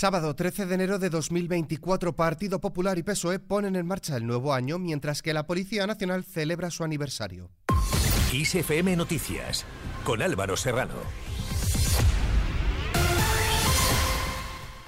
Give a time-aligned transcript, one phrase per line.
[0.00, 4.54] Sábado 13 de enero de 2024, Partido Popular y PSOE ponen en marcha el nuevo
[4.54, 7.50] año, mientras que la Policía Nacional celebra su aniversario.
[8.32, 9.66] ISFM Noticias,
[10.02, 10.94] con Álvaro Serrano.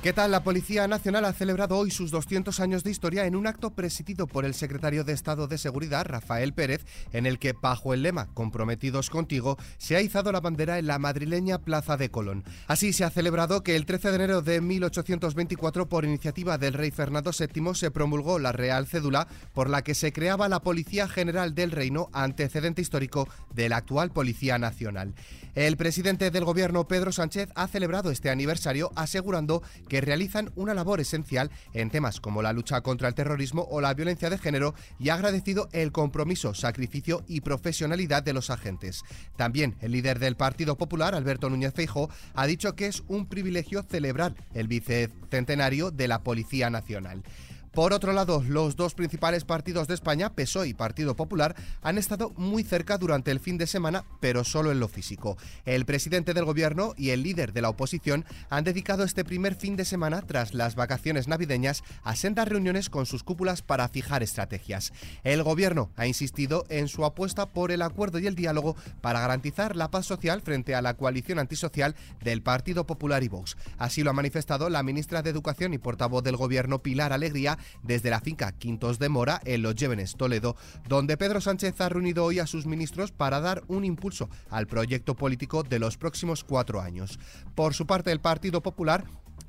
[0.02, 0.32] ¿Qué tal?
[0.32, 4.26] La Policía Nacional ha celebrado hoy sus 200 años de historia en un acto presidido
[4.26, 8.26] por el secretario de Estado de Seguridad, Rafael Pérez, en el que, bajo el lema
[8.34, 12.42] Comprometidos contigo, se ha izado la bandera en la madrileña Plaza de Colón.
[12.66, 16.90] Así se ha celebrado que el 13 de enero de 1824, por iniciativa del rey
[16.90, 21.54] Fernando VII, se promulgó la Real Cédula por la que se creaba la Policía General
[21.54, 25.14] del Reino, antecedente histórico de la actual Policía Nacional.
[25.54, 29.62] El presidente del Gobierno, Pedro Sánchez, ha celebrado este aniversario asegurando
[30.00, 34.30] realizan una labor esencial en temas como la lucha contra el terrorismo o la violencia
[34.30, 39.02] de género y ha agradecido el compromiso, sacrificio y profesionalidad de los agentes.
[39.36, 43.82] También el líder del Partido Popular, Alberto Núñez Feijóo, ha dicho que es un privilegio
[43.82, 47.22] celebrar el bicentenario de la Policía Nacional.
[47.72, 52.30] Por otro lado, los dos principales partidos de España, PSOE y Partido Popular, han estado
[52.36, 55.38] muy cerca durante el fin de semana, pero solo en lo físico.
[55.64, 59.76] El presidente del gobierno y el líder de la oposición han dedicado este primer fin
[59.76, 64.92] de semana, tras las vacaciones navideñas, a sendas reuniones con sus cúpulas para fijar estrategias.
[65.24, 69.76] El gobierno ha insistido en su apuesta por el acuerdo y el diálogo para garantizar
[69.76, 73.56] la paz social frente a la coalición antisocial del Partido Popular y Vox.
[73.78, 78.10] Así lo ha manifestado la ministra de Educación y portavoz del gobierno Pilar Alegría desde
[78.10, 80.56] la finca Quintos de Mora, en Los Llévenes, Toledo,
[80.88, 85.14] donde Pedro Sánchez ha reunido hoy a sus ministros para dar un impulso al proyecto
[85.16, 87.18] político de los próximos cuatro años.
[87.54, 89.04] Por su parte, el Partido Popular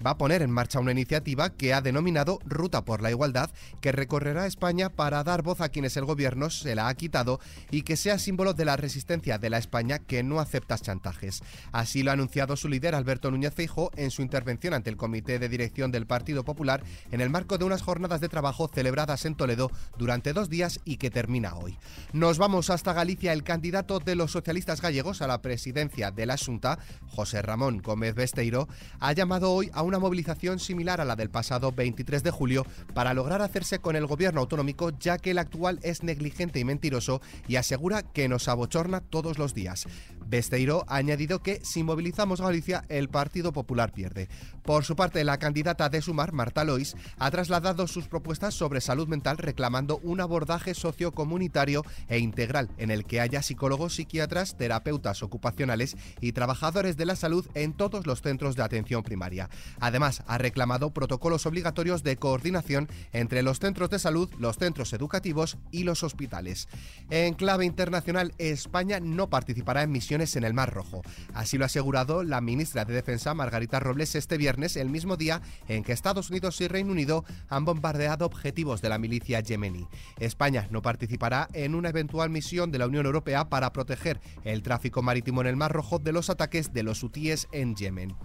[0.05, 3.49] va a poner en marcha una iniciativa que ha denominado Ruta por la Igualdad,
[3.81, 7.39] que recorrerá España para dar voz a quienes el gobierno se la ha quitado
[7.71, 11.41] y que sea símbolo de la resistencia de la España que no acepta chantajes.
[11.71, 15.39] Así lo ha anunciado su líder Alberto Núñez Feijóo en su intervención ante el Comité
[15.39, 19.35] de Dirección del Partido Popular en el marco de unas jornadas de trabajo celebradas en
[19.35, 21.77] Toledo durante dos días y que termina hoy.
[22.11, 23.33] Nos vamos hasta Galicia.
[23.33, 28.15] El candidato de los socialistas gallegos a la presidencia de la Junta, José Ramón Gómez
[28.15, 28.67] Besteiro,
[28.99, 33.13] ha llamado hoy a una movilización similar a la del pasado 23 de julio para
[33.13, 37.57] lograr hacerse con el gobierno autonómico ya que el actual es negligente y mentiroso y
[37.57, 39.85] asegura que nos abochorna todos los días.
[40.27, 44.29] Besteiro ha añadido que si movilizamos Galicia el Partido Popular pierde.
[44.63, 49.07] Por su parte, la candidata de Sumar, Marta Lois, ha trasladado sus propuestas sobre salud
[49.07, 55.97] mental reclamando un abordaje sociocomunitario e integral en el que haya psicólogos, psiquiatras, terapeutas ocupacionales
[56.21, 59.49] y trabajadores de la salud en todos los centros de atención primaria.
[59.79, 65.57] Además, ha reclamado protocolos obligatorios de coordinación entre los centros de salud, los centros educativos
[65.71, 66.69] y los hospitales.
[67.09, 71.01] En clave internacional, España no participará en misiones en el Mar Rojo.
[71.33, 75.41] Así lo ha asegurado la ministra de Defensa, Margarita Robles, este viernes, el mismo día
[75.67, 79.87] en que Estados Unidos y Reino Unido han bombardeado objetivos de la milicia yemení.
[80.19, 85.01] España no participará en una eventual misión de la Unión Europea para proteger el tráfico
[85.01, 88.15] marítimo en el Mar Rojo de los ataques de los hutíes en Yemen.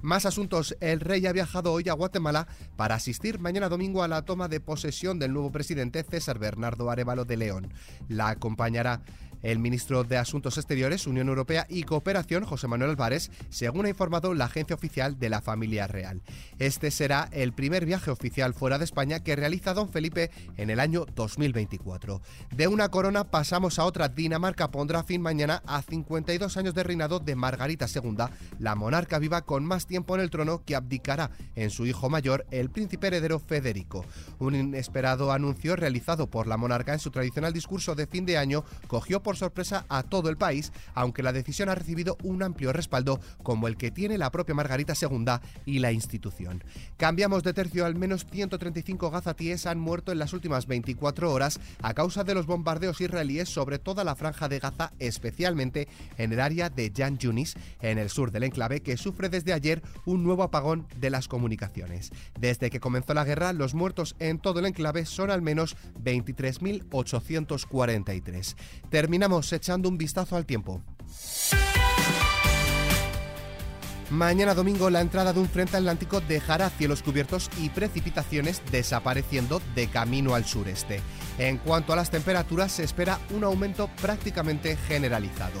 [0.00, 0.76] Más asuntos.
[0.80, 2.46] El rey ha viajado hoy a Guatemala
[2.76, 7.24] para asistir mañana domingo a la toma de posesión del nuevo presidente César Bernardo Arevalo
[7.24, 7.72] de León.
[8.08, 9.02] La acompañará
[9.42, 14.34] el ministro de Asuntos Exteriores, Unión Europea y Cooperación, José Manuel Álvarez, según ha informado
[14.34, 16.22] la agencia oficial de la familia real.
[16.58, 20.80] Este será el primer viaje oficial fuera de España que realiza don Felipe en el
[20.80, 22.20] año 2024.
[22.54, 24.08] De una corona pasamos a otra.
[24.08, 28.16] Dinamarca pondrá fin mañana a 52 años de reinado de Margarita II,
[28.58, 32.46] la monarca viva con más tiempo en el trono que abdicará en su hijo mayor,
[32.50, 34.04] el príncipe heredero Federico.
[34.38, 38.64] Un inesperado anuncio realizado por la monarca en su tradicional discurso de fin de año
[38.86, 43.20] cogió por sorpresa a todo el país, aunque la decisión ha recibido un amplio respaldo
[43.42, 45.26] como el que tiene la propia Margarita II
[45.66, 46.64] y la institución.
[46.96, 51.92] Cambiamos de tercio, al menos 135 gazatíes han muerto en las últimas 24 horas a
[51.92, 56.70] causa de los bombardeos israelíes sobre toda la franja de Gaza, especialmente en el área
[56.70, 60.86] de Jan Yunis, en el sur del enclave, que sufre desde ayer un nuevo apagón
[60.96, 62.12] de las comunicaciones.
[62.40, 68.56] Desde que comenzó la guerra, los muertos en todo el enclave son al menos 23.843.
[68.88, 69.17] Terminamos
[69.52, 70.82] echando un vistazo al tiempo.
[74.10, 79.88] Mañana domingo la entrada de un frente atlántico dejará cielos cubiertos y precipitaciones desapareciendo de
[79.88, 81.00] camino al sureste.
[81.38, 85.60] En cuanto a las temperaturas se espera un aumento prácticamente generalizado.